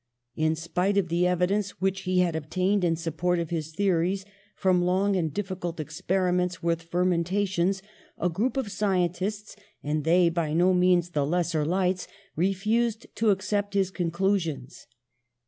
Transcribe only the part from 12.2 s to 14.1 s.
refused to accept his